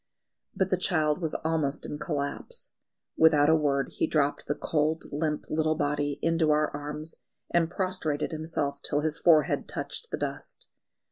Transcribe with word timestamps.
But 0.55 0.71
the 0.71 0.77
child 0.77 1.21
was 1.21 1.35
almost 1.43 1.85
in 1.85 1.99
collapse. 1.99 2.73
Without 3.17 3.49
a 3.49 3.55
word 3.55 3.89
he 3.89 4.07
dropped 4.07 4.47
the 4.47 4.55
cold, 4.55 5.03
limp 5.11 5.45
little 5.47 5.75
body 5.75 6.17
into 6.23 6.49
our 6.49 6.71
arms, 6.75 7.17
and 7.51 7.69
prostrated 7.69 8.31
himself 8.31 8.81
till 8.81 9.01
his 9.01 9.19
forehead 9.19 9.67
touched 9.67 10.09
the 10.09 10.17
dust. 10.17 10.71